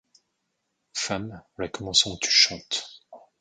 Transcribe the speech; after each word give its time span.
Femme, 0.95 1.43
en 1.45 1.61
la 1.61 1.67
commençant 1.67 2.17
tu 2.17 2.31
chantes 2.31 2.87